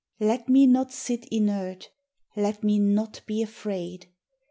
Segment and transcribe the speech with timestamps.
[0.19, 1.91] Let me not sit inert,
[2.35, 4.07] Let me not be afraid!